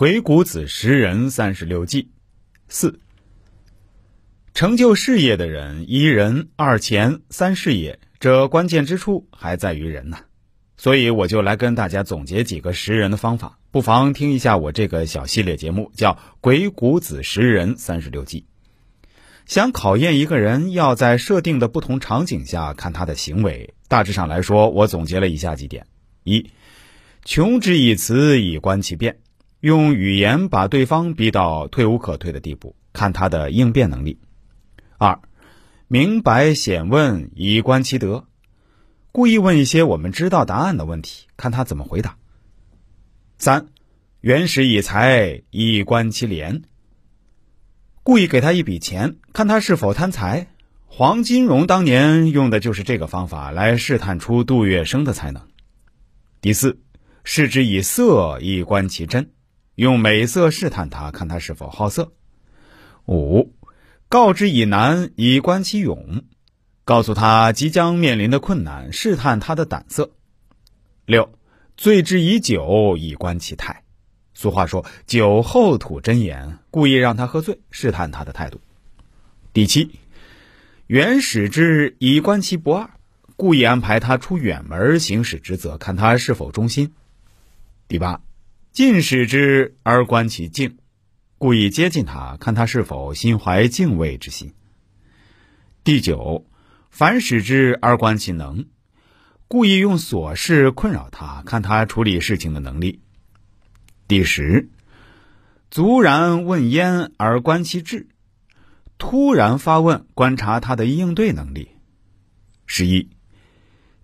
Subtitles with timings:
[0.00, 2.08] 鬼谷子识人三十六计
[2.68, 3.00] 四。
[4.54, 10.20] 成就事业的人，一人二钱三事业，这关键之处还在于人呐。
[10.78, 18.46] 所以我就来跟大家总结几个识人的方法，不妨听一下我这个小系列节目，叫《鬼谷子识人三十六计》。
[19.44, 23.74] 想考验一个人，要在设定的不同场景下看他的行为。
[23.86, 25.86] 大致上来说，我总结了以下几点：
[26.24, 26.50] 一，
[27.26, 29.18] 穷之以辞以观其变，
[29.60, 34.18] 用语言把对方逼到退无可退的地步，看他的应变能力。
[34.96, 35.20] 二，
[35.86, 38.26] 明白显问以观其德，
[39.12, 42.16] 故意问一些我们知道答案的问题，看他怎么回答。
[43.36, 43.68] 三，
[44.20, 46.62] 原始以财以观其廉，
[48.02, 50.48] 故意给他一笔钱，看他是否贪财。
[50.86, 55.48] 黄金荣当年用的就是这个方法来试探出杜月笙的才能。
[56.40, 56.80] 第四，
[57.24, 59.30] 视之以色以观其真，
[59.74, 62.12] 用美色试探他，看他是否好色。
[63.06, 63.54] 五。
[64.08, 66.24] 告之以难以观其勇，
[66.84, 70.10] 告诉他即将面临的困难，试探他的胆色。
[71.06, 71.32] 六，
[71.76, 73.84] 醉之以酒以观其态。
[74.34, 78.60] 俗话说“酒后吐真言”，故意让他喝醉，试探他的态度。
[79.52, 80.00] 第七，
[80.88, 82.90] 远使之以观其不二，
[83.36, 86.94] 故意安排他出远门行使职责，看他是否忠心。
[87.86, 88.22] 第八，
[88.72, 90.76] 近使之而观其敬。
[91.38, 94.52] 故意接近他，看他是否心怀敬畏之心。
[95.82, 96.46] 第九，
[96.90, 98.66] 凡使之而观其能，
[99.48, 103.00] 故意用琐事困扰他，看他处理事情的能力。
[104.06, 104.68] 第十，
[105.70, 108.06] 卒然问焉而观其志，
[108.98, 111.70] 突然发问，观察他的应对能力。
[112.66, 113.10] 十一，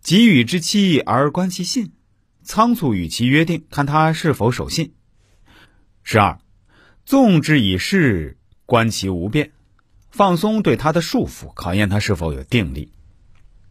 [0.02, 1.92] 给予之期而观其信，
[2.46, 4.94] 仓促与其约定，看他是否守信。
[6.02, 6.38] 十二。
[7.04, 9.50] 纵之以事，观其无变；
[10.10, 12.90] 放松对他的束缚，考验他是否有定力。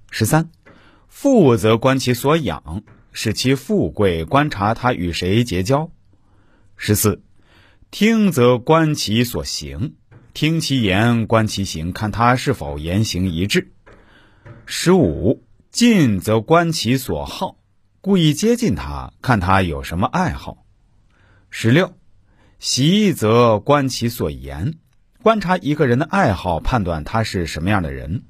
[0.10, 0.50] 十三，
[1.10, 5.92] 富则观其所养，使其富贵；观察他与谁结交。
[6.78, 7.22] 十四，
[7.92, 9.96] 听则观其所行，
[10.34, 13.74] 听其言，观其行，看他是否言行一致。
[14.66, 17.58] 十五，近则观其所好，
[18.06, 20.64] 故意接近他，看他有什么爱好。
[21.50, 21.96] 十六。
[22.60, 24.76] 习则观其所言，
[25.24, 28.26] 观察一个人的爱好，判断他是什么样的人。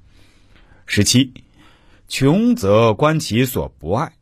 [0.85, 1.33] 十七，
[2.07, 4.13] 穷则观其所不爱，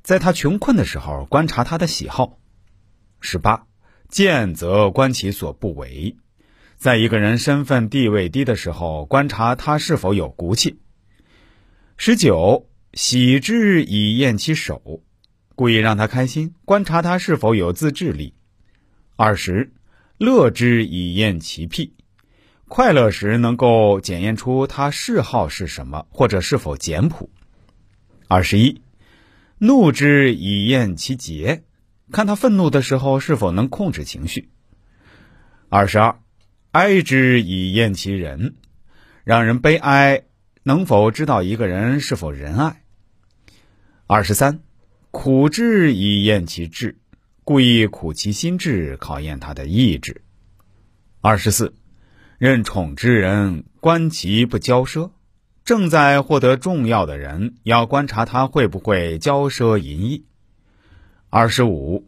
[0.00, 2.38] 在他穷困的时候，观察他的喜好。
[3.20, 3.66] 十八，
[4.08, 6.16] 见则观其所不为，
[6.78, 10.80] 在一个人身份地位低的时候，观察他是否有骨气。
[11.98, 15.02] 十九，喜之以验其手，
[15.54, 18.32] 故意让他开心，观察他是否有自制力。
[19.16, 19.70] 二十，
[20.16, 21.92] 乐之以验其癖，
[22.68, 27.28] 快乐时能够检验出他嗜好是什么，或者是否简朴。
[28.28, 28.80] 二十一，
[29.58, 31.64] 怒之以验其节，
[32.10, 34.48] 看他愤怒的时候是否能控制情绪。
[35.68, 36.18] 二十二，
[36.70, 38.56] 哀之以验其人，
[39.22, 40.22] 让人悲哀，
[40.62, 42.84] 能否知道一个人是否仁爱。
[44.08, 44.60] 二十三，
[45.10, 46.96] 苦之以验其志。
[47.42, 50.22] 故意苦其心志，考验他的意志。
[51.20, 51.74] 二十四，
[52.38, 55.10] 任宠之人，观其不骄奢。
[55.64, 60.24] 正在获得重要的人，要观察他会不会骄奢淫逸。
[61.28, 62.06] 二十五，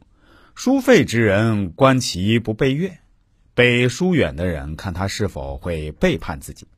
[0.54, 2.96] 疏废之人，观其不背越。
[3.54, 6.68] 被疏远的人，看他是否会背叛自己。